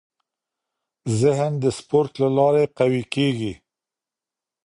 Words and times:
ذهن 1.19 1.51
د 1.63 1.65
سپورت 1.77 2.11
له 2.21 2.29
لارې 2.37 2.63
قوي 2.77 3.03
کېږي. 3.13 3.53